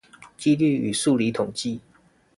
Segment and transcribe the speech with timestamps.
[0.35, 1.79] 機率與數理統計